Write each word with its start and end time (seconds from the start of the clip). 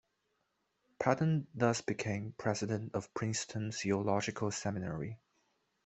Patton 0.97 1.45
thus 1.53 1.81
became 1.81 2.33
president 2.39 2.95
of 2.95 3.13
Princeton 3.13 3.71
Theological 3.71 4.49
Seminary. 4.49 5.19